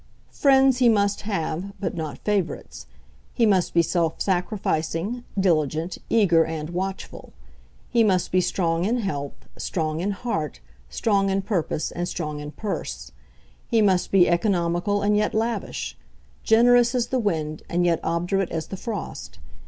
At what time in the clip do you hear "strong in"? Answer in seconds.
8.41-8.97, 9.59-10.09, 10.89-11.43, 12.09-12.49